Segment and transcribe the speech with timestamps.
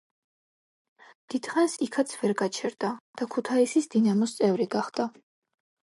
[1.33, 5.11] დიდხანს იქაც ვერ გაჩერდა და „ქუთაისის დინამოს“ წევრი გახდა.